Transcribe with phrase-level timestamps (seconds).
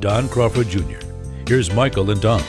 [0.00, 0.98] Don Crawford Jr.
[1.46, 2.42] Here's Michael and Don.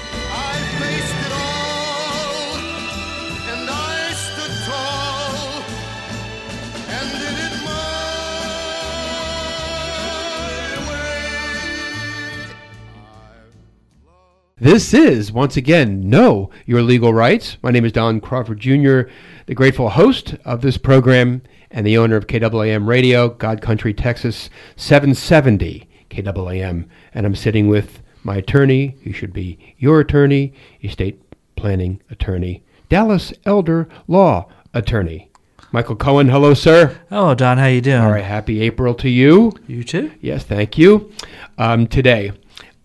[14.56, 17.58] This is, once again, Know Your Legal Rights.
[17.62, 19.02] My name is Don Crawford Jr.,
[19.48, 24.50] the grateful host of this program and the owner of KAAM Radio, God Country, Texas,
[24.78, 26.88] 770 KAAM.
[27.14, 30.54] And I'm sitting with my attorney, who should be your attorney,
[30.84, 31.22] estate
[31.56, 35.30] planning attorney, Dallas Elder Law Attorney.
[35.72, 37.00] Michael Cohen, hello, sir.
[37.10, 37.58] Hello, Don.
[37.58, 38.02] How you doing?
[38.02, 39.54] All right, happy April to you.
[39.68, 40.12] You too.
[40.20, 41.12] Yes, thank you.
[41.58, 42.34] Um, today,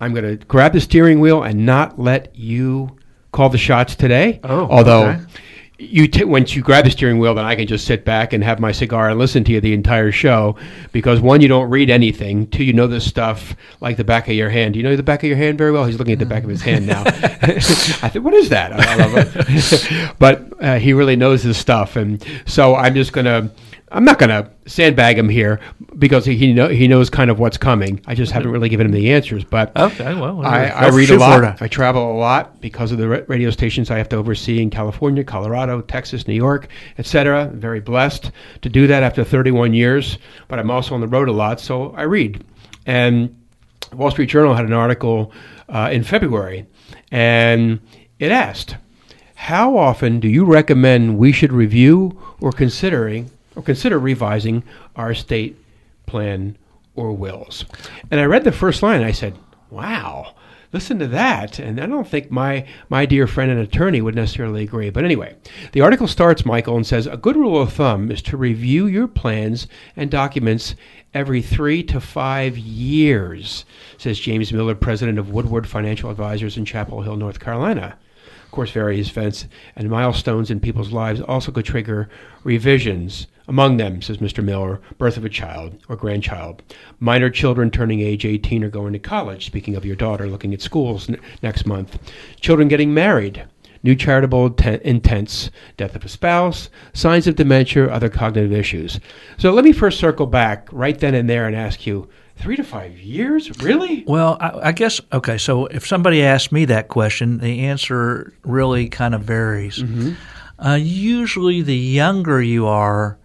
[0.00, 2.96] I'm going to grab the steering wheel and not let you
[3.32, 4.38] call the shots today.
[4.44, 5.22] Oh, although okay
[5.78, 8.42] you t- once you grab the steering wheel, then I can just sit back and
[8.42, 10.56] have my cigar and listen to you the entire show.
[10.92, 12.46] Because one, you don't read anything.
[12.46, 14.72] Two, you know this stuff like the back of your hand.
[14.74, 15.84] Do you know the back of your hand very well?
[15.84, 17.02] He's looking at the back of his hand now.
[17.06, 20.14] I think, what is that?
[20.18, 23.50] but uh, he really knows his stuff, and so I'm just gonna
[23.92, 25.60] I'm not going to sandbag him here
[25.96, 28.00] because he know, he knows kind of what's coming.
[28.06, 29.44] I just haven't really given him the answers.
[29.44, 31.62] But okay, well, I, I read a lot.
[31.62, 35.22] I travel a lot because of the radio stations I have to oversee in California,
[35.22, 37.48] Colorado, Texas, New York, etc.
[37.54, 40.18] Very blessed to do that after 31 years.
[40.48, 42.44] But I'm also on the road a lot, so I read.
[42.86, 43.36] And
[43.92, 45.32] Wall Street Journal had an article
[45.68, 46.66] uh, in February,
[47.12, 47.78] and
[48.18, 48.76] it asked,
[49.36, 54.62] "How often do you recommend we should review or considering?" Or consider revising
[54.94, 55.56] our estate
[56.06, 56.56] plan
[56.94, 57.64] or wills.
[58.10, 59.36] And I read the first line and I said,
[59.70, 60.34] wow,
[60.72, 61.58] listen to that.
[61.58, 64.90] And I don't think my, my dear friend and attorney would necessarily agree.
[64.90, 65.34] But anyway,
[65.72, 69.08] the article starts, Michael, and says a good rule of thumb is to review your
[69.08, 70.74] plans and documents
[71.14, 73.64] every three to five years,
[73.96, 77.96] says James Miller, president of Woodward Financial Advisors in Chapel Hill, North Carolina.
[78.44, 82.08] Of course, various events and milestones in people's lives also could trigger
[82.44, 83.26] revisions.
[83.48, 84.42] Among them, says Mr.
[84.42, 86.62] Miller, birth of a child or grandchild,
[86.98, 90.60] minor children turning age 18 or going to college, speaking of your daughter looking at
[90.60, 91.98] schools n- next month,
[92.40, 93.46] children getting married,
[93.82, 94.46] new charitable
[94.82, 98.98] intents, death of a spouse, signs of dementia, other cognitive issues.
[99.38, 102.64] So let me first circle back right then and there and ask you three to
[102.64, 103.50] five years?
[103.62, 104.04] Really?
[104.06, 108.88] Well, I, I, guess, okay, so if somebody asked me that question, the answer really
[108.88, 109.78] kind of varies.
[109.78, 110.12] Mm-hmm.
[110.58, 113.18] Uh, usually, the younger you are,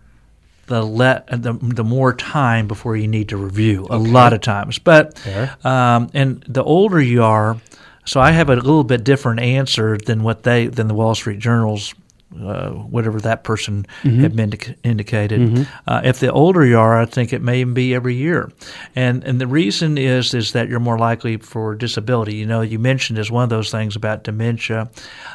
[0.71, 4.79] the let the, the more time before you need to review a lot of times.
[4.79, 5.19] But
[5.63, 7.57] um, and the older you are,
[8.05, 11.39] so I have a little bit different answer than what they than the Wall Street
[11.39, 11.93] Journal's
[12.39, 14.21] uh, whatever that person mm-hmm.
[14.21, 14.53] had been
[14.83, 15.41] indicated.
[15.41, 15.63] Mm-hmm.
[15.87, 18.51] Uh, if the older you are, I think it may even be every year,
[18.95, 22.35] and and the reason is is that you're more likely for disability.
[22.35, 24.89] You know, you mentioned as one of those things about dementia,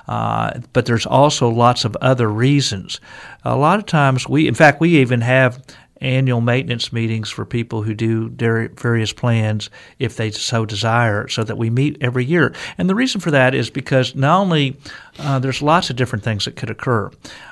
[0.08, 3.00] uh, but there's also lots of other reasons.
[3.44, 5.62] A lot of times, we in fact we even have
[6.00, 11.56] annual maintenance meetings for people who do various plans if they so desire, so that
[11.56, 12.54] we meet every year.
[12.78, 14.76] And the reason for that is because not only
[15.18, 17.10] uh, there's lots of different things that could occur.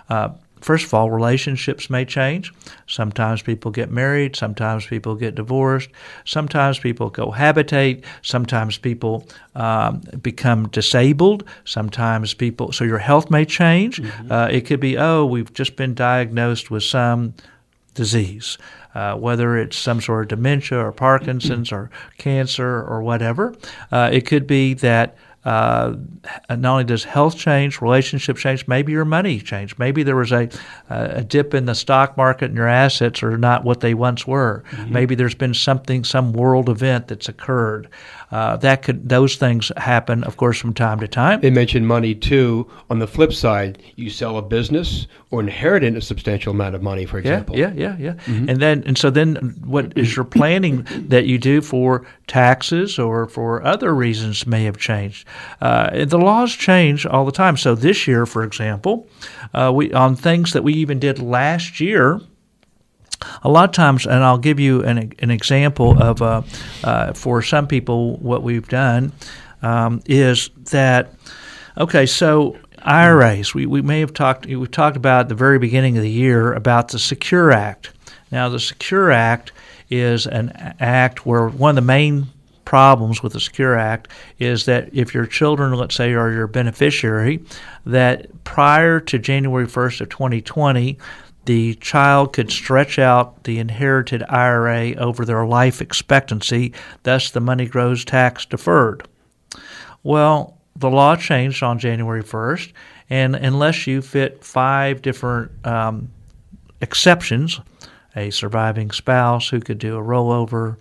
[0.09, 2.53] Uh, first of all, relationships may change.
[2.87, 5.91] Sometimes people get married, sometimes people get divorced,
[6.25, 14.01] sometimes people cohabitate, sometimes people um, become disabled, sometimes people, so your health may change.
[14.01, 14.33] Mm-hmm.
[14.33, 17.35] Uh, it could be, oh, we've just been diagnosed with some
[17.95, 18.59] disease,
[18.95, 23.55] uh, whether it's some sort of dementia or Parkinson's or cancer or whatever.
[23.91, 25.95] Uh, it could be that uh,
[26.49, 29.79] not only does health change, relationships change, maybe your money changed.
[29.79, 30.49] Maybe there was a,
[30.89, 34.65] a dip in the stock market and your assets are not what they once were.
[34.71, 34.93] Mm-hmm.
[34.93, 37.89] Maybe there's been something, some world event that's occurred.
[38.35, 41.41] Uh, that could those things happen, of course, from time to time.
[41.41, 42.69] They mentioned money too.
[42.91, 47.07] On the flip side, you sell a business or inherit a substantial amount of money,
[47.07, 47.57] for example.
[47.57, 48.13] Yeah, yeah, yeah, yeah.
[48.25, 48.49] Mm-hmm.
[48.49, 53.29] And then, and so then, what is your planning that you do for taxes or
[53.29, 55.29] for other reasons may have changed?
[55.61, 57.57] Uh, the laws change all the time.
[57.57, 59.07] So this year, for example,
[59.53, 62.21] uh, we on things that we even did last year
[63.43, 66.43] a lot of times, and I'll give you an, an example of uh,
[66.83, 69.13] uh, for some people what we've done
[69.63, 71.13] um, is that
[71.79, 73.55] okay, so IRAs.
[73.55, 76.53] We, we may have talked we talked about at the very beginning of the year
[76.53, 77.91] about the Secure Act.
[78.31, 79.53] Now, the Secure Act
[79.91, 80.51] is an
[80.81, 82.27] act where one of the main
[82.65, 87.45] problems with the Secure Act is that if your children, let's say, are your beneficiary,
[87.87, 90.99] that prior to January 1st of 2020,
[91.47, 97.67] the child could stretch out the inherited IRA over their life expectancy, thus the money
[97.67, 99.07] grows tax deferred.
[100.03, 102.73] Well, the law changed on January 1st,
[103.11, 106.11] and unless you fit five different um,
[106.81, 107.61] exceptions,
[108.17, 110.77] a surviving spouse who could do a rollover,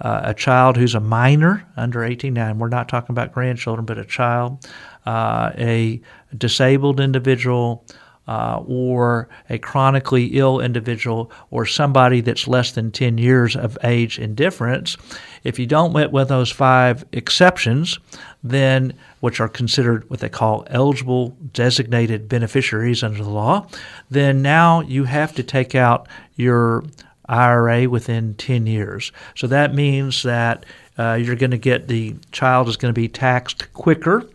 [0.00, 3.98] uh, a child who's a minor under 18 now, we're not talking about grandchildren, but
[3.98, 4.66] a child,
[5.06, 6.00] uh, a
[6.36, 7.84] disabled individual,
[8.28, 14.18] uh, or a chronically ill individual or somebody that's less than 10 years of age
[14.18, 14.96] and difference,
[15.44, 17.98] if you don't meet with those five exceptions,
[18.44, 23.66] then which are considered what they call eligible designated beneficiaries under the law,
[24.10, 26.84] then now you have to take out your
[27.28, 29.12] IRA within 10 years.
[29.36, 30.64] So that means that
[30.98, 34.28] uh, you're going to get the child is going to be taxed quicker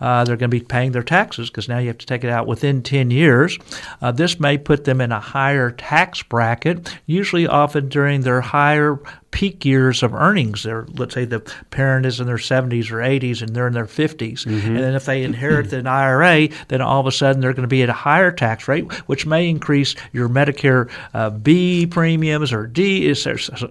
[0.00, 2.30] uh, they're going to be paying their taxes because now you have to take it
[2.30, 3.58] out within 10 years.
[4.00, 8.98] Uh, this may put them in a higher tax bracket, usually often during their higher
[9.30, 10.62] peak years of earnings.
[10.62, 11.40] They're, let's say the
[11.70, 14.44] parent is in their 70s or 80s and they're in their 50s.
[14.44, 14.66] Mm-hmm.
[14.68, 17.68] And then if they inherit an IRA, then all of a sudden they're going to
[17.68, 22.66] be at a higher tax rate, which may increase your Medicare uh, B premiums or
[22.66, 23.22] D, Is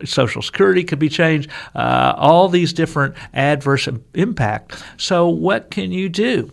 [0.05, 4.83] Social Security could be changed, uh, all these different adverse impact.
[4.97, 6.51] So, what can you do?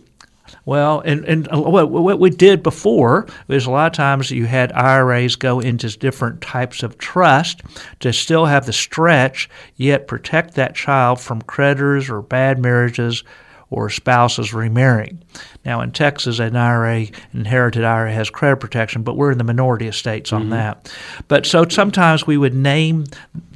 [0.67, 4.73] Well, and, and what, what we did before was a lot of times you had
[4.73, 7.61] IRAs go into different types of trust
[8.01, 13.23] to still have the stretch, yet protect that child from creditors or bad marriages
[13.69, 15.23] or spouses remarrying.
[15.63, 19.87] Now, in Texas, an IRA, inherited IRA, has credit protection, but we're in the minority
[19.87, 20.49] of states on mm-hmm.
[20.49, 20.93] that.
[21.29, 23.05] But so sometimes we would name,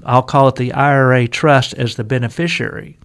[0.06, 2.98] I'll call it the IRA trust as the beneficiary.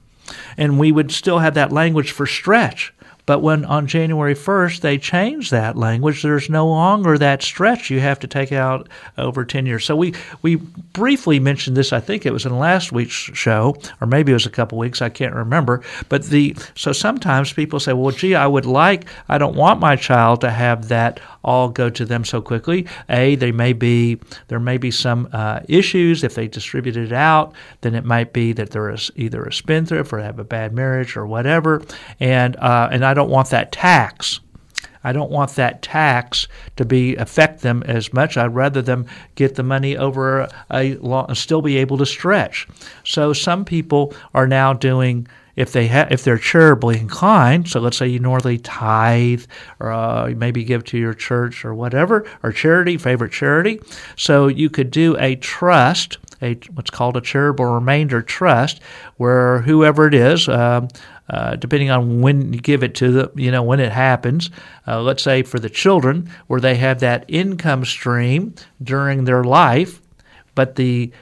[0.57, 2.93] And we would still have that language for stretch.
[3.27, 8.01] But when on January 1st they changed that language, there's no longer that stretch you
[8.01, 8.89] have to take out
[9.19, 9.85] over 10 years.
[9.85, 14.07] So we, we briefly mentioned this, I think it was in last week's show, or
[14.07, 15.83] maybe it was a couple weeks, I can't remember.
[16.09, 19.97] But the so sometimes people say, well, gee, I would like, I don't want my
[19.97, 22.87] child to have that all go to them so quickly.
[23.09, 24.19] A, they may be
[24.49, 27.55] there may be some uh, issues if they distribute it out.
[27.81, 31.27] Then it might be that they're either a spendthrift or have a bad marriage or
[31.27, 31.83] whatever.
[32.21, 34.39] And uh, and I don't want that tax.
[35.07, 38.37] I don't want that tax to be affect them as much.
[38.37, 42.67] I'd rather them get the money over a, long, still be able to stretch.
[43.05, 47.97] So some people are now doing if they ha- if they're charitably inclined, so let's
[47.97, 49.45] say you normally tithe
[49.81, 53.81] or uh, maybe give to your church or whatever or charity, favorite charity,
[54.17, 58.83] so you could do a trust, a what's called a charitable remainder trust,
[59.17, 60.49] where whoever it is.
[60.49, 60.87] Uh,
[61.29, 64.51] uh, depending on when you give it to the, you know, when it happens.
[64.87, 70.01] Uh, let's say for the children, where they have that income stream during their life,
[70.55, 71.13] but the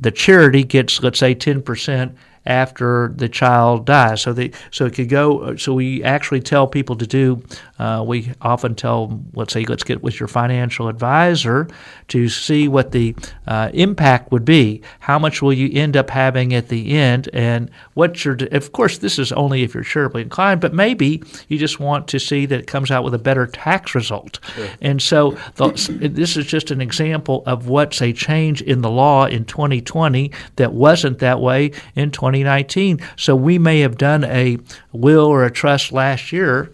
[0.00, 2.16] the charity gets, let's say, ten percent
[2.48, 4.22] after the child dies.
[4.22, 5.54] So they so it could go.
[5.56, 7.42] So we actually tell people to do.
[7.78, 11.68] Uh, we often tell, let's say, let's get with your financial advisor
[12.08, 13.14] to see what the
[13.46, 14.82] uh, impact would be.
[14.98, 18.36] How much will you end up having at the end, and what your.
[18.50, 22.18] Of course, this is only if you're charitably inclined, but maybe you just want to
[22.18, 24.40] see that it comes out with a better tax result.
[24.54, 24.68] Sure.
[24.80, 25.70] And so the,
[26.00, 30.72] this is just an example of what's a change in the law in 2020 that
[30.72, 32.37] wasn't that way in 20.
[32.44, 33.00] 2019.
[33.16, 34.58] So we may have done a
[34.92, 36.72] will or a trust last year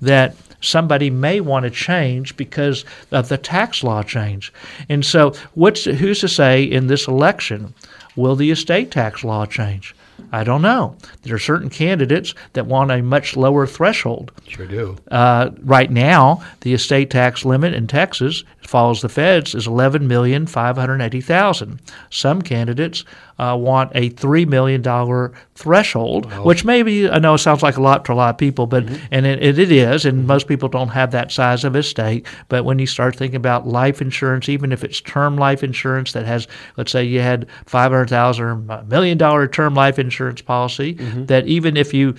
[0.00, 4.52] that somebody may want to change because of the tax law change.
[4.88, 7.74] And so what's who's to say in this election
[8.18, 9.94] will the estate tax law change?
[10.32, 10.96] I don't know.
[11.22, 14.32] There are certain candidates that want a much lower threshold.
[14.46, 14.96] Sure do.
[15.10, 20.46] Uh, right now, the estate tax limit in Texas follows the feds is eleven million
[20.46, 21.80] five hundred eighty thousand.
[22.10, 23.04] Some candidates
[23.38, 26.44] uh, want a three million dollar threshold, wow.
[26.44, 28.84] which maybe I know it sounds like a lot to a lot of people, but
[28.84, 29.06] mm-hmm.
[29.10, 32.26] and it, it is, and most people don't have that size of estate.
[32.48, 36.26] But when you start thinking about life insurance, even if it's term life insurance that
[36.26, 36.46] has,
[36.76, 41.26] let's say you had five hundred thousand or million dollar term life insurance policy, mm-hmm.
[41.26, 42.14] that even if you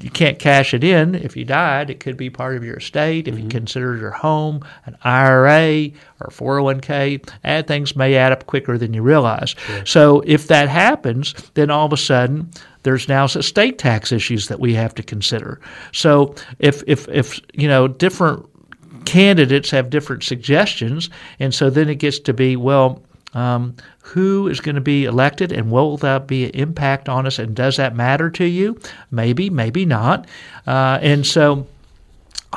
[0.00, 1.90] you can't cash it in if you died.
[1.90, 3.28] It could be part of your estate.
[3.28, 8.78] If you consider your home an IRA or 401k, and things may add up quicker
[8.78, 9.54] than you realize.
[9.84, 12.50] So if that happens, then all of a sudden
[12.82, 15.60] there's now estate tax issues that we have to consider.
[15.92, 18.46] So if if if you know different
[19.04, 23.02] candidates have different suggestions, and so then it gets to be well.
[23.34, 27.38] Um, who is going to be elected and will that be an impact on us
[27.38, 28.78] and does that matter to you?
[29.10, 30.26] Maybe maybe not.
[30.66, 31.66] Uh, and so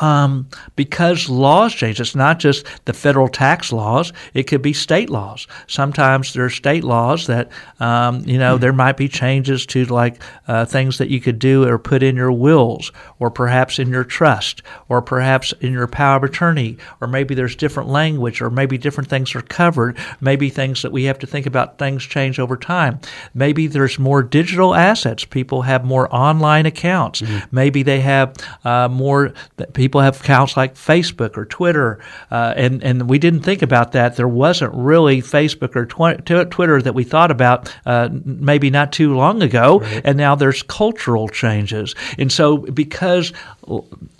[0.01, 2.00] um, because laws change.
[2.00, 5.48] It's not just the federal tax laws; it could be state laws.
[5.68, 7.50] Sometimes there are state laws that
[7.80, 11.68] um, you know there might be changes to like uh, things that you could do
[11.68, 16.18] or put in your wills, or perhaps in your trust, or perhaps in your power
[16.18, 19.98] of attorney, or maybe there's different language, or maybe different things are covered.
[20.22, 23.00] Maybe things that we have to think about things change over time.
[23.34, 25.25] Maybe there's more digital assets.
[25.25, 27.22] People have more online accounts.
[27.51, 31.98] Maybe they have uh, more that people have accounts like Facebook or Twitter,
[32.29, 34.17] uh, and and we didn't think about that.
[34.17, 38.91] There wasn't really Facebook or tw- tw- Twitter that we thought about uh, maybe not
[38.91, 43.32] too long ago, and now there's cultural changes, and so because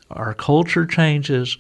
[0.10, 1.58] our culture changes.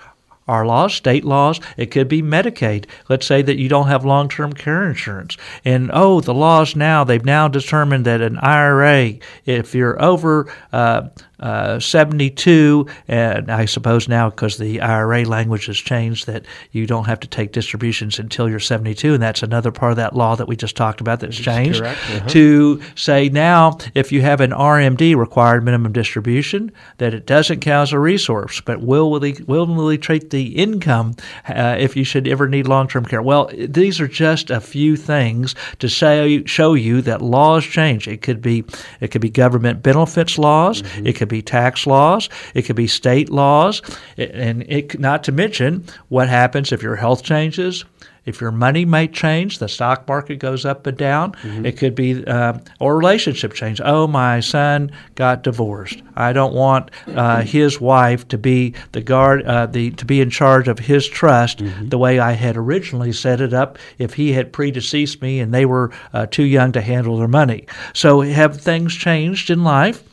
[0.47, 2.85] Our laws, state laws, it could be Medicaid.
[3.09, 5.35] Let's say that you don't have long term care insurance.
[5.65, 11.09] And oh, the laws now, they've now determined that an IRA, if you're over uh,
[11.39, 17.05] uh, 72, and I suppose now because the IRA language has changed that you don't
[17.05, 20.47] have to take distributions until you're 72, and that's another part of that law that
[20.47, 21.81] we just talked about that's changed.
[22.17, 22.27] uh-huh.
[22.27, 27.89] To say now, if you have an RMD, required minimum distribution, that it doesn't count
[27.89, 31.15] as a resource, but will willingly, treat the income
[31.47, 33.21] uh, if you should ever need long term care.
[33.21, 38.07] Well, these are just a few things to say, show you that laws change.
[38.07, 38.63] It could be
[39.01, 40.83] it could be government benefits laws.
[40.97, 42.29] It could be tax laws.
[42.53, 43.81] It could be state laws,
[44.17, 47.85] and it not to mention what happens if your health changes.
[48.25, 51.33] If your money might change, the stock market goes up and down.
[51.65, 53.79] It could be, uh, or relationship change.
[53.81, 56.01] Oh, my son got divorced.
[56.13, 60.29] I don't want uh, his wife to be the guard, uh, the to be in
[60.29, 63.77] charge of his trust the way I had originally set it up.
[63.97, 67.65] If he had predeceased me and they were uh, too young to handle their money,
[67.93, 70.03] so have things changed in life?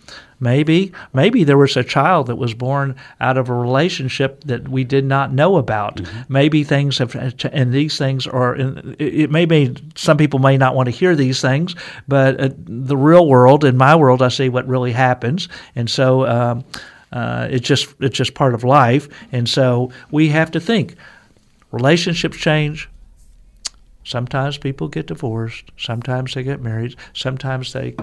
[0.44, 4.84] Maybe, maybe there was a child that was born out of a relationship that we
[4.84, 6.02] did not know about.
[6.28, 7.14] Maybe things have,
[7.50, 8.54] and these things are.
[8.98, 11.74] It may be some people may not want to hear these things,
[12.06, 16.26] but uh, the real world, in my world, I see what really happens, and so
[16.26, 16.64] um,
[17.10, 20.94] uh, it's just it's just part of life, and so we have to think.
[21.72, 22.90] Relationships change,
[24.04, 25.64] Sometimes people get divorced.
[25.78, 26.96] Sometimes they get married.
[27.14, 27.94] Sometimes they,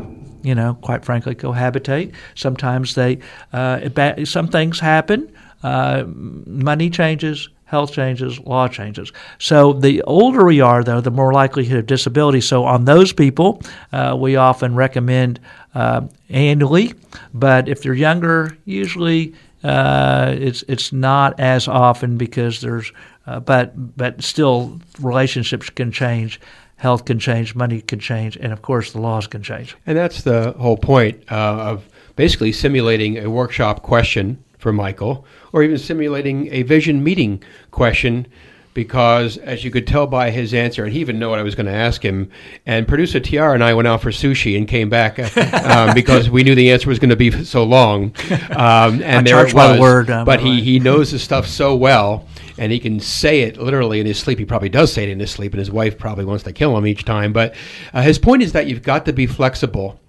[0.44, 2.14] you know, quite frankly, cohabitate.
[2.36, 3.20] Sometimes they,
[3.54, 5.32] uh, some things happen.
[5.64, 9.12] Uh, money changes, health changes, law changes.
[9.38, 12.42] So the older we are, though, the more likelihood of disability.
[12.42, 13.62] So on those people,
[13.94, 15.40] uh, we often recommend
[15.76, 16.94] uh, annually.
[17.34, 22.92] But if they're younger, usually uh, it's it's not as often because there's
[23.28, 26.40] uh, but but still relationships can change,
[26.78, 29.76] health can change, money can change, and of course the laws can change.
[29.86, 35.64] And that's the whole point uh, of basically simulating a workshop question for Michael, or
[35.64, 38.28] even simulating a vision meeting question.
[38.74, 41.56] Because, as you could tell by his answer, and he even knew what I was
[41.56, 42.32] going to ask him,
[42.66, 45.20] and producer Tiara and I went out for sushi and came back
[45.66, 48.14] um, because we knew the answer was going to be so long.
[48.52, 49.76] Um, and I there charge it by was.
[49.76, 53.42] the word, uh, but he, he knows the stuff so well and he can say
[53.42, 54.38] it literally in his sleep.
[54.38, 56.78] He probably does say it in his sleep, and his wife probably wants to kill
[56.78, 57.34] him each time.
[57.34, 57.56] But
[57.92, 60.00] uh, his point is that you've got to be flexible.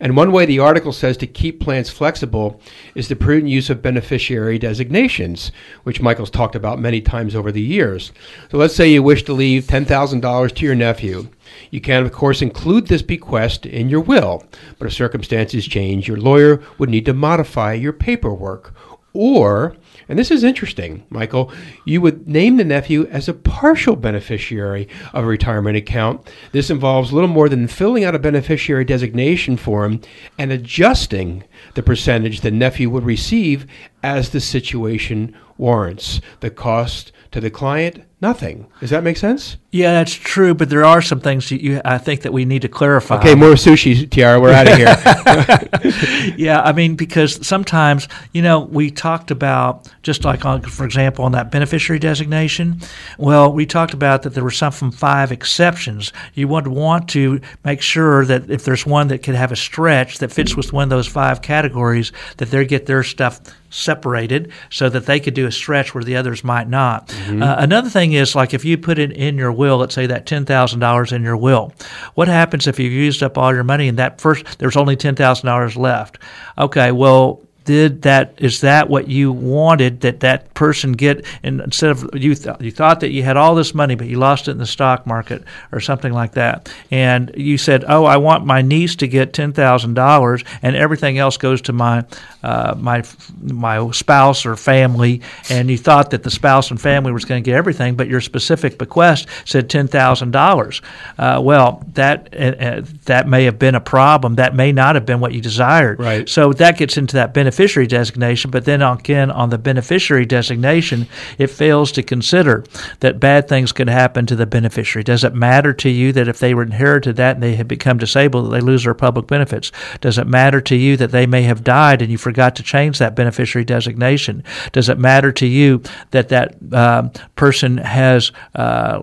[0.00, 2.60] And one way the article says to keep plans flexible
[2.94, 5.52] is the prudent use of beneficiary designations,
[5.82, 8.12] which Michael's talked about many times over the years.
[8.50, 11.28] So let's say you wish to leave $10,000 to your nephew.
[11.70, 14.44] You can, of course, include this bequest in your will,
[14.78, 18.74] but if circumstances change, your lawyer would need to modify your paperwork.
[19.12, 19.76] Or,
[20.10, 21.52] and this is interesting, Michael,
[21.84, 26.28] you would name the nephew as a partial beneficiary of a retirement account.
[26.50, 30.00] This involves little more than filling out a beneficiary designation form
[30.36, 33.68] and adjusting the percentage the nephew would receive
[34.02, 36.20] as the situation warrants.
[36.40, 38.66] The cost to the client, nothing.
[38.80, 39.56] Does that make sense?
[39.72, 42.62] Yeah, that's true, but there are some things that you, I think that we need
[42.62, 43.18] to clarify.
[43.18, 44.40] Okay, more sushi, Tiara.
[44.40, 46.34] We're out of here.
[46.36, 50.84] yeah, I mean, because sometimes, you know, we talked about about just like on, for
[50.84, 52.80] example, on that beneficiary designation.
[53.18, 56.12] Well, we talked about that there were some from five exceptions.
[56.34, 60.18] You would want to make sure that if there's one that could have a stretch
[60.18, 64.88] that fits with one of those five categories, that they get their stuff separated so
[64.88, 67.08] that they could do a stretch where the others might not.
[67.08, 67.42] Mm-hmm.
[67.42, 70.26] Uh, another thing is like if you put it in your will, let's say that
[70.26, 71.72] ten thousand dollars in your will,
[72.14, 75.16] what happens if you've used up all your money and that first there's only ten
[75.16, 76.18] thousand dollars left?
[76.58, 81.90] Okay, well did that is that what you wanted that that person get and instead
[81.90, 84.52] of you th- you thought that you had all this money but you lost it
[84.52, 88.62] in the stock market or something like that and you said oh I want my
[88.62, 92.04] niece to get ten thousand dollars and everything else goes to my
[92.42, 93.02] uh, my
[93.42, 95.20] my spouse or family
[95.50, 98.20] and you thought that the spouse and family was going to get everything but your
[98.20, 100.82] specific bequest said ten thousand uh, dollars
[101.18, 105.20] well that uh, uh, that may have been a problem that may not have been
[105.20, 109.50] what you desired right so that gets into that beneficiary designation, but then again on
[109.50, 111.06] the beneficiary designation,
[111.38, 112.64] it fails to consider
[113.00, 115.02] that bad things could happen to the beneficiary.
[115.02, 117.98] Does it matter to you that if they were inherited that and they had become
[117.98, 119.72] disabled, that they lose their public benefits?
[120.00, 122.98] Does it matter to you that they may have died and you forgot to change
[122.98, 124.44] that beneficiary designation?
[124.70, 125.82] Does it matter to you
[126.12, 129.00] that that uh, person has uh,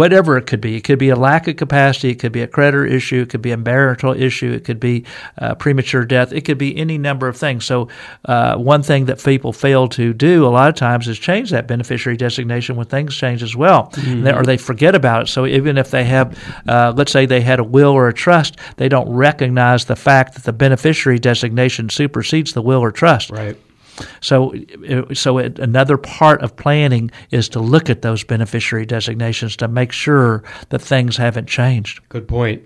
[0.00, 0.74] whatever it could be?
[0.74, 3.42] It could be a lack of capacity, it could be a creditor issue, it could
[3.42, 5.04] be a marital issue, it could be
[5.36, 7.66] uh, premature death, it could be any number of things.
[7.66, 7.88] So
[8.24, 11.68] uh, one thing that people fail to do a lot of times is change that
[11.68, 14.28] beneficiary designation when things change as well, mm-hmm.
[14.28, 15.26] or they forget about it.
[15.28, 18.56] So even if they have, uh, let's say they had a will or a trust,
[18.76, 23.30] they don't recognize the fact that the beneficiary designation supersedes the will or trust.
[23.30, 23.56] Right.
[24.20, 24.54] So,
[25.12, 29.92] so it, another part of planning is to look at those beneficiary designations to make
[29.92, 32.00] sure that things haven't changed.
[32.08, 32.62] Good point.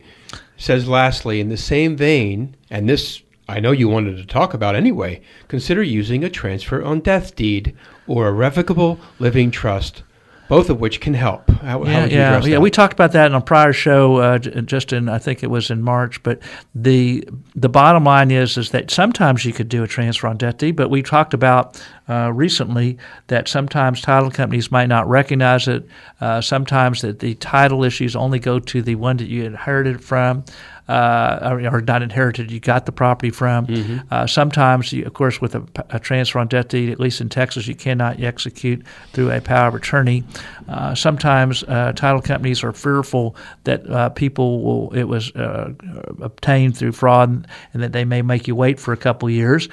[0.57, 4.75] Says lastly, in the same vein, and this I know you wanted to talk about
[4.75, 7.77] anyway, consider using a transfer on death deed
[8.07, 10.03] or a revocable living trust,
[10.49, 11.49] both of which can help.
[11.51, 12.59] How, yeah, how yeah, yeah.
[12.59, 15.71] We talked about that in a prior show, uh, just in I think it was
[15.71, 16.23] in March.
[16.23, 16.41] But
[16.75, 20.59] the the bottom line is is that sometimes you could do a transfer on death
[20.59, 25.87] deed, but we talked about uh, recently that sometimes title companies might not recognize it.
[26.21, 30.45] Uh, sometimes that the title issues only go to the one that you inherited from
[30.89, 33.67] or, or, not inherited, you got the property from.
[33.67, 33.99] Mm-hmm.
[34.11, 37.29] Uh, sometimes, you, of course, with a, a, transfer on death deed, at least in
[37.29, 40.25] Texas, you cannot execute through a power of attorney.
[40.69, 45.73] Uh, sometimes uh, title companies are fearful that uh, people will it was uh,
[46.21, 49.69] obtained through fraud and that they may make you wait for a couple years.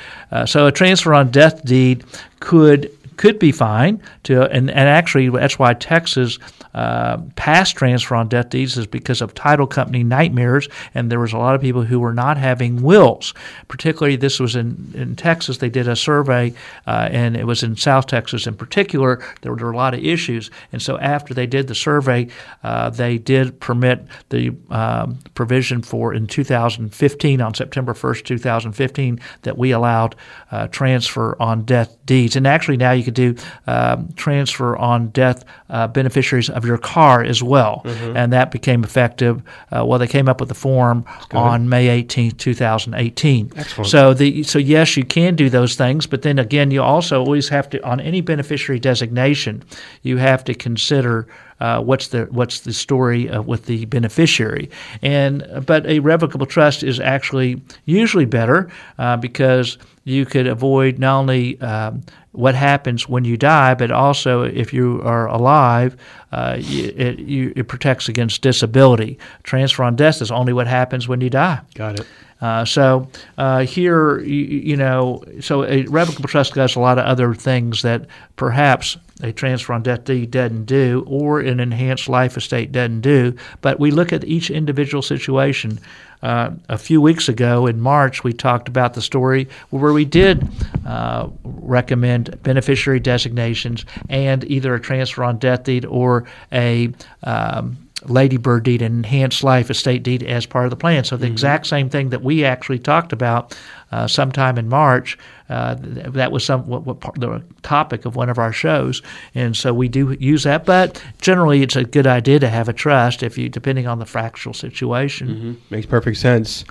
[0.45, 2.03] so a transfer on death deed
[2.39, 6.39] could could be fine to and, and actually that's why Texas
[6.73, 11.31] uh, passed transfer on death deeds is because of title company nightmares, and there was
[11.31, 13.33] a lot of people who were not having wills.
[13.67, 15.59] Particularly, this was in, in Texas.
[15.59, 16.53] They did a survey,
[16.87, 19.17] uh, and it was in South Texas in particular.
[19.41, 22.27] There were, there were, a lot of issues, and so after they did the survey,
[22.63, 29.57] uh, they did permit the um, provision for in 2015 on September 1st, 2015, that
[29.57, 30.15] we allowed
[30.51, 32.35] uh, transfer on death deeds.
[32.35, 33.35] And actually, now you could do
[33.67, 37.81] um, transfer on death uh, beneficiaries of your car as well.
[37.85, 38.17] Mm-hmm.
[38.17, 39.41] And that became effective.
[39.71, 43.51] Uh, well, they came up with the form on May 18, 2018.
[43.55, 43.89] Excellent.
[43.89, 46.07] So, the, so, yes, you can do those things.
[46.07, 49.63] But then again, you also always have to, on any beneficiary designation,
[50.01, 51.27] you have to consider
[51.59, 54.69] uh, what's the what's the story uh, with the beneficiary.
[55.01, 61.19] And but a revocable trust is actually usually better uh, because you could avoid not
[61.19, 65.95] only um, what happens when you die, but also if you are alive,
[66.31, 69.17] uh, it, you, it protects against disability.
[69.43, 71.61] Transfer on death is only what happens when you die.
[71.75, 72.07] Got it.
[72.41, 77.05] Uh, so uh, here, you, you, know, so a revocable trust does a lot of
[77.05, 82.35] other things that perhaps a transfer on death deed doesn't do, or an enhanced life
[82.35, 83.33] estate doesn't do.
[83.61, 85.79] But we look at each individual situation.
[86.23, 90.47] Uh, a few weeks ago in March, we talked about the story where we did
[90.87, 96.89] uh, recommend beneficiary designations and either a transfer on death deed or a
[97.23, 101.03] um, Ladybird deed and enhanced life estate deed as part of the plan.
[101.03, 101.33] So the mm-hmm.
[101.33, 103.57] exact same thing that we actually talked about
[103.91, 105.17] uh, sometime in March.
[105.49, 109.01] Uh, that was some what, what part, the topic of one of our shows,
[109.35, 110.65] and so we do use that.
[110.65, 114.05] But generally, it's a good idea to have a trust if you, depending on the
[114.05, 115.27] fractional situation.
[115.27, 115.53] Mm-hmm.
[115.69, 116.65] Makes perfect sense.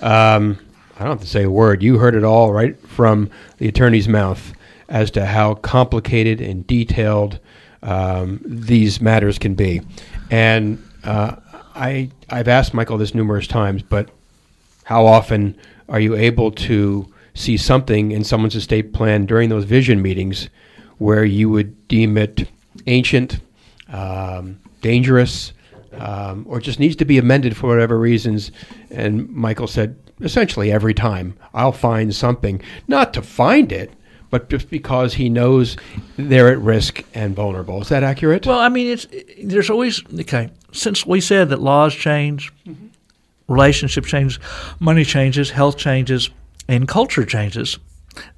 [0.00, 0.58] Um,
[0.96, 1.82] I don't have to say a word.
[1.82, 4.52] You heard it all right from the attorney's mouth
[4.88, 7.40] as to how complicated and detailed
[7.82, 9.80] um, these matters can be.
[10.32, 11.36] And uh,
[11.74, 14.08] I I've asked Michael this numerous times, but
[14.84, 15.56] how often
[15.90, 20.48] are you able to see something in someone's estate plan during those vision meetings
[20.96, 22.48] where you would deem it
[22.86, 23.40] ancient,
[23.88, 25.52] um, dangerous,
[25.92, 28.50] um, or just needs to be amended for whatever reasons.
[28.90, 33.92] And Michael said, essentially every time, I'll find something, not to find it,
[34.32, 35.76] but just because he knows
[36.16, 37.82] they're at risk and vulnerable.
[37.82, 38.46] Is that accurate?
[38.46, 39.06] Well, I mean, it's
[39.44, 40.48] there's always okay.
[40.72, 42.86] Since we said that laws change, mm-hmm.
[43.46, 44.38] relationship changes,
[44.80, 46.30] money changes, health changes,
[46.66, 47.78] and culture changes,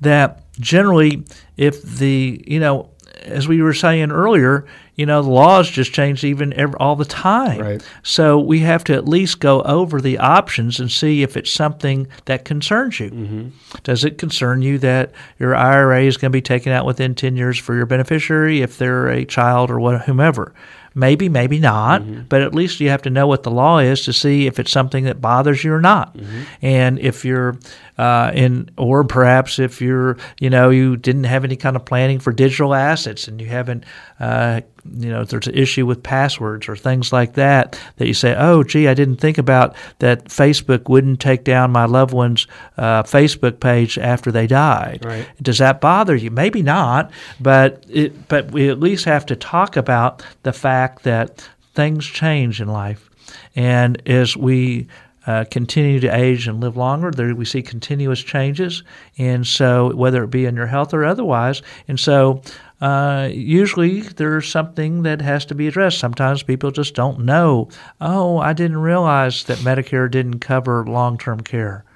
[0.00, 1.24] that generally,
[1.56, 2.90] if the you know
[3.22, 7.04] as we were saying earlier, you know, the laws just change even every, all the
[7.04, 7.60] time.
[7.60, 7.90] Right.
[8.02, 12.06] So we have to at least go over the options and see if it's something
[12.26, 13.10] that concerns you.
[13.10, 13.48] Mm-hmm.
[13.82, 17.36] Does it concern you that your IRA is going to be taken out within 10
[17.36, 20.52] years for your beneficiary if they're a child or what, whomever?
[20.96, 22.22] Maybe, maybe not, mm-hmm.
[22.28, 24.70] but at least you have to know what the law is to see if it's
[24.70, 26.16] something that bothers you or not.
[26.16, 26.42] Mm-hmm.
[26.62, 27.58] And if you're
[27.98, 32.20] uh, in, or perhaps if you're, you know, you didn't have any kind of planning
[32.20, 33.84] for digital assets and you haven't,
[34.20, 34.60] uh,
[34.92, 38.34] you know, if there's an issue with passwords or things like that, that you say,
[38.36, 43.02] oh, gee, I didn't think about that Facebook wouldn't take down my loved one's uh,
[43.02, 45.04] Facebook page after they died.
[45.04, 45.26] Right.
[45.42, 46.30] Does that bother you?
[46.30, 51.48] Maybe not, but it, but we at least have to talk about the fact that
[51.74, 53.10] things change in life.
[53.56, 54.88] And as we
[55.26, 57.10] uh, continue to age and live longer.
[57.10, 58.82] There we see continuous changes,
[59.16, 62.42] and so whether it be in your health or otherwise, and so
[62.84, 65.98] uh, usually there's something that has to be addressed.
[65.98, 67.70] Sometimes people just don't know.
[67.98, 71.86] Oh, I didn't realize that Medicare didn't cover long-term care.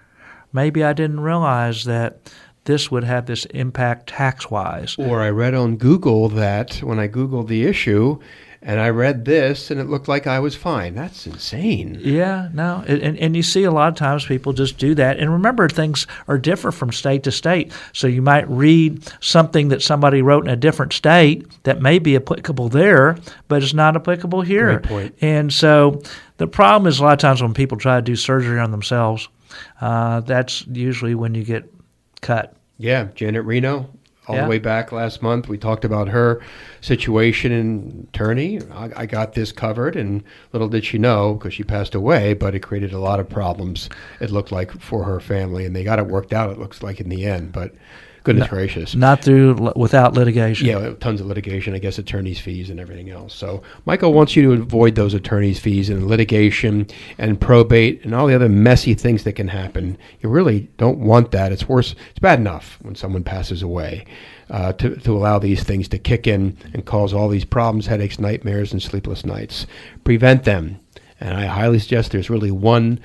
[0.51, 2.33] Maybe I didn't realize that
[2.65, 4.97] this would have this impact tax-wise.
[4.99, 8.19] Or I read on Google that when I googled the issue
[8.63, 10.95] and I read this and it looked like I was fine.
[10.95, 12.01] That's insane.
[12.03, 15.19] Yeah, no, and and you see a lot of times people just do that.
[15.19, 17.73] And remember, things are different from state to state.
[17.93, 22.17] So you might read something that somebody wrote in a different state that may be
[22.17, 23.17] applicable there,
[23.47, 24.79] but it's not applicable here.
[24.79, 25.15] Great point.
[25.21, 26.03] And so
[26.39, 29.29] the problem is a lot of times when people try to do surgery on themselves,
[29.81, 31.73] uh, that's usually when you get
[32.21, 32.55] cut.
[32.79, 33.91] Yeah, Janet Reno,
[34.29, 34.45] all Yeah.
[34.45, 35.49] the way back last month.
[35.49, 36.41] We talked about her
[36.81, 38.61] situation in attorney.
[38.73, 42.55] I, I got this covered, and little did she know because she passed away, but
[42.55, 43.89] it created a lot of problems.
[44.21, 46.51] It looked like for her family, and they got it worked out.
[46.51, 47.73] It looks like in the end, but
[48.29, 48.95] goodness gracious.
[48.95, 50.67] Not through without litigation.
[50.67, 53.35] Yeah, tons of litigation, I guess attorney's fees and everything else.
[53.35, 56.87] So Michael wants you to avoid those attorney's fees and litigation
[57.19, 59.99] and probate and all the other messy things that can happen.
[60.21, 61.53] You really don't want that.
[61.53, 61.95] It's worse.
[62.11, 64.07] It's bad enough when someone passes away.
[64.51, 68.19] Uh, to, to allow these things to kick in and cause all these problems, headaches,
[68.19, 69.67] nightmares, and sleepless nights.
[70.05, 70.81] Prevent them.
[71.21, 72.99] And I highly suggest there's really one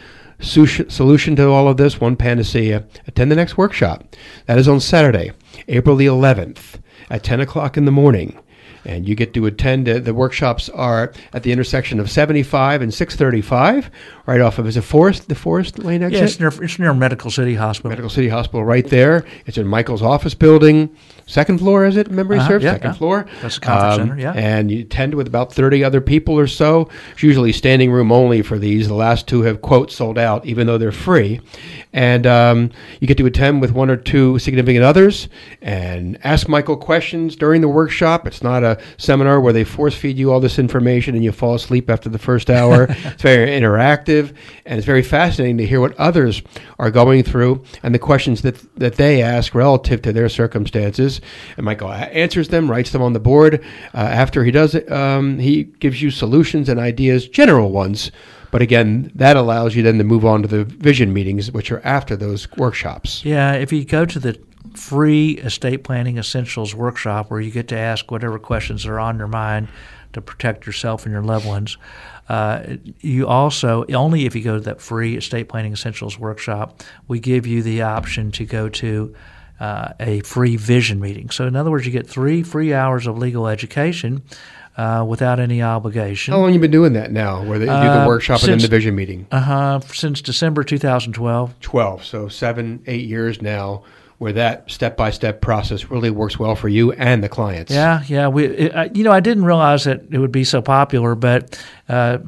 [0.44, 2.86] solution to all of this, one panacea.
[3.08, 4.04] Attend the next workshop.
[4.46, 5.32] That is on Saturday,
[5.68, 6.80] April the 11th
[7.10, 8.38] at 10 o'clock in the morning.
[8.86, 9.88] And you get to attend.
[9.88, 13.90] Uh, the workshops are at the intersection of 75 and 635,
[14.26, 16.20] right off of is it Forest, the Forest Lane exit?
[16.20, 17.90] Yeah, it's near, it's near Medical City Hospital.
[17.90, 19.26] Medical City Hospital, right there.
[19.46, 22.12] It's in Michael's office building, second floor, is it?
[22.12, 22.98] Memory Uh-huh, serves, yeah, second yeah.
[22.98, 23.20] floor.
[23.20, 24.34] Um, That's the conference center, yeah.
[24.36, 26.90] And you attend with about 30 other people or so.
[27.14, 28.88] It's usually standing room only for these.
[28.88, 31.40] The last two have, quote, sold out, even though they're free.
[31.94, 35.30] And um, you get to attend with one or two significant others
[35.62, 38.26] and ask Michael questions during the workshop.
[38.28, 41.56] It's not a seminar where they force feed you all this information and you fall
[41.56, 42.88] asleep after the first hour.
[42.90, 46.42] it's very interactive and it's very fascinating to hear what others
[46.80, 51.22] are going through and the questions that, that they ask relative to their circumstances.
[51.58, 53.64] And Michael answers them, writes them on the board.
[53.94, 58.12] Uh, after he does it, um, he gives you solutions and ideas, general ones.
[58.52, 61.82] But again, that allows you then to move on to the vision meetings, which are
[61.84, 63.26] after those workshops.
[63.26, 64.40] Yeah, if you go to the
[64.76, 69.28] free estate planning essentials workshop where you get to ask whatever questions are on your
[69.28, 69.68] mind
[70.14, 71.78] to protect yourself and your loved ones,
[72.30, 72.64] uh,
[73.00, 77.46] you also only if you go to that free estate planning essentials workshop, we give
[77.46, 79.14] you the option to go to
[79.60, 81.30] uh, a free vision meeting.
[81.30, 84.24] So, in other words, you get three free hours of legal education
[84.78, 86.34] uh, without any obligation.
[86.34, 88.54] How long have you been doing that now, where they do the Uh, workshop and
[88.54, 89.28] then the vision meeting?
[89.32, 89.80] Uh huh.
[89.82, 91.60] Since December 2012.
[91.60, 93.84] 12, so seven, eight years now,
[94.20, 97.72] where that step by step process really works well for you and the clients.
[97.72, 98.28] Yeah, yeah.
[98.28, 101.60] We, it, I- you know, I didn't realize that it would be so popular, but
[101.90, 102.20] uh,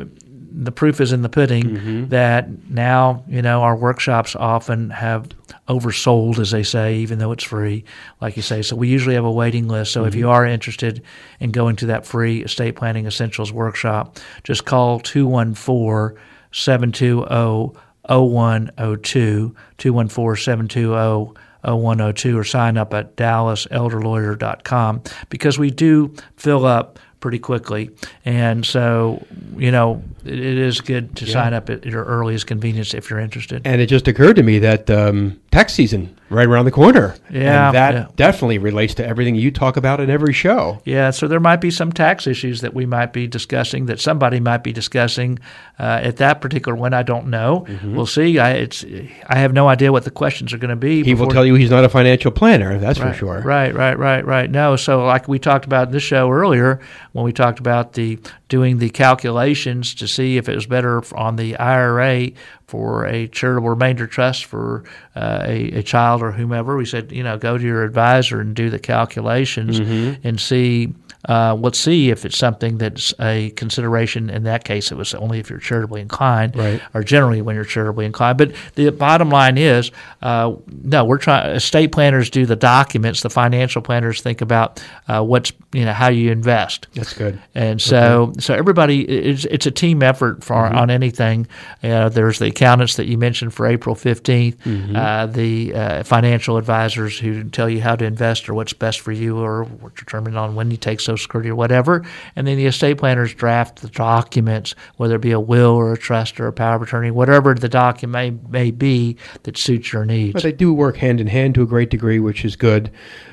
[0.57, 5.27] the proof is in the pudding that now, you know, our workshops often have
[5.67, 7.83] oversold, as they say, even though it's free,
[8.21, 8.61] like you say.
[8.61, 9.91] So we usually have a waiting list.
[9.91, 11.01] So if you are interested
[11.41, 16.17] in going to that free estate planning essentials workshop, just call 214
[16.51, 21.33] 720 0102, 214 720
[21.65, 27.89] 0102 or sign up at dallaselderlawyer.com because we do fill up pretty quickly.
[28.23, 29.25] And so,
[29.57, 31.33] you know, it, it is good to yeah.
[31.33, 33.63] sign up at your earliest convenience if you're interested.
[33.65, 37.15] And it just occurred to me that um, tax season right around the corner.
[37.29, 38.07] Yeah, and that yeah.
[38.15, 40.81] definitely relates to everything you talk about in every show.
[40.83, 44.39] Yeah, so there might be some tax issues that we might be discussing that somebody
[44.39, 45.39] might be discussing
[45.79, 46.93] uh, at that particular one.
[46.93, 47.65] I don't know.
[47.67, 47.95] Mm-hmm.
[47.95, 48.39] We'll see.
[48.39, 48.83] I it's
[49.27, 51.03] I have no idea what the questions are going to be.
[51.03, 52.79] He will tell you he's not a financial planner.
[52.79, 53.41] That's right, for sure.
[53.41, 54.49] Right, right, right, right.
[54.49, 56.81] No, so like we talked about in this show earlier
[57.15, 61.37] when we talked about the doing the calculations to see if it was better on
[61.37, 62.31] the IRA
[62.67, 64.83] for a charitable remainder trust for
[65.15, 66.75] uh, a, a, child or whomever.
[66.75, 70.27] We said, you know, go to your advisor and do the calculations mm-hmm.
[70.27, 70.93] and see
[71.27, 74.29] uh, let's see if it's something that's a consideration.
[74.29, 76.81] In that case, it was only if you're charitably inclined, right.
[76.93, 78.37] or generally when you're charitably inclined.
[78.37, 81.55] But the bottom line is, uh, no, we're trying.
[81.55, 83.21] Estate planners do the documents.
[83.21, 86.87] The financial planners think about uh, what's you know how you invest.
[86.93, 87.41] That's good.
[87.53, 88.41] And so, okay.
[88.41, 90.77] so everybody, it's, it's a team effort for mm-hmm.
[90.77, 91.47] on anything.
[91.83, 94.95] Uh, there's the accountants that you mentioned for April 15th, mm-hmm.
[94.95, 99.11] Uh, the uh, financial advisors who tell you how to invest or what's best for
[99.11, 102.05] you, or determine on when you take so Social Security or whatever.
[102.35, 105.97] And then the estate planners draft the documents, whether it be a will or a
[105.97, 110.05] trust or a power of attorney, whatever the document may, may be that suits your
[110.05, 110.33] needs.
[110.33, 112.91] But they do work hand in hand to a great degree, which is good.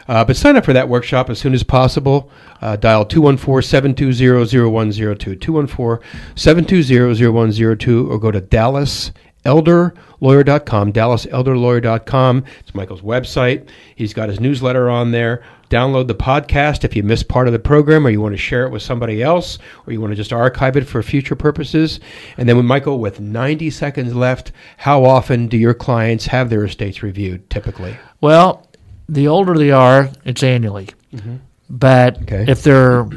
[0.08, 2.30] Uh, but sign up for that workshop as soon as possible.
[2.60, 9.12] Uh, dial 214 720 0102, 214 720 0102, or go to Dallas
[9.44, 12.44] elderlawyer.com, dallaselderlawyer.com.
[12.60, 13.68] It's Michael's website.
[13.94, 17.58] He's got his newsletter on there download the podcast if you missed part of the
[17.58, 20.30] program or you want to share it with somebody else or you want to just
[20.30, 21.98] archive it for future purposes.
[22.36, 26.64] And then, with Michael, with 90 seconds left, how often do your clients have their
[26.64, 27.96] estates reviewed typically?
[28.20, 28.66] Well,
[29.08, 30.90] the older they are, it's annually.
[31.14, 31.36] Mm-hmm.
[31.70, 32.44] But okay.
[32.46, 33.08] if they're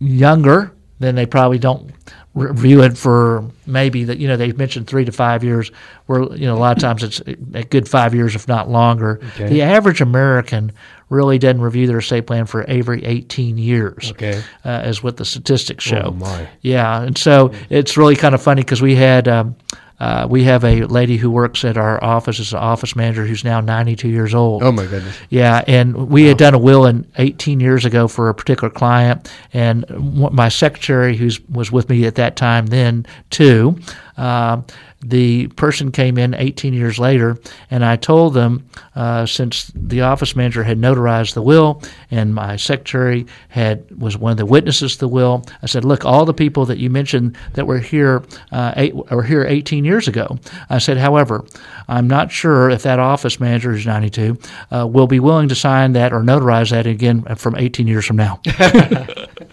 [0.00, 1.90] younger, then they probably don't
[2.34, 5.72] review it for maybe that you know they've mentioned three to five years
[6.06, 7.20] where you know a lot of times it's
[7.54, 9.48] a good five years if not longer okay.
[9.48, 10.70] the average american
[11.08, 15.24] really doesn't review their estate plan for every 18 years okay uh, is what the
[15.24, 16.48] statistics show oh my.
[16.60, 19.56] yeah and so it's really kind of funny because we had um,
[20.00, 23.44] uh, we have a lady who works at our office as an office manager who's
[23.44, 24.62] now 92 years old.
[24.62, 25.16] Oh my goodness!
[25.28, 26.28] Yeah, and we wow.
[26.28, 29.84] had done a will in 18 years ago for a particular client, and
[30.32, 33.78] my secretary, who was with me at that time, then too.
[34.16, 34.62] Uh,
[35.02, 37.38] the person came in 18 years later,
[37.70, 42.56] and I told them uh, since the office manager had notarized the will and my
[42.56, 46.34] secretary had was one of the witnesses to the will, I said, "Look, all the
[46.34, 50.78] people that you mentioned that were here uh, eight, were here 18 years ago." I
[50.78, 51.44] said, "However,
[51.88, 54.38] I'm not sure if that office manager who's 92
[54.70, 58.16] uh, will be willing to sign that or notarize that again from 18 years from
[58.16, 58.40] now."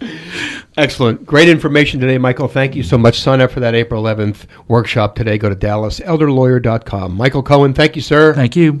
[0.76, 1.26] Excellent.
[1.26, 2.48] Great information today, Michael.
[2.48, 3.20] Thank you so much.
[3.20, 5.37] Sign up for that April 11th workshop today.
[5.38, 7.16] Go to dallaselderlawyer.com.
[7.16, 8.34] Michael Cohen, thank you, sir.
[8.34, 8.80] Thank you.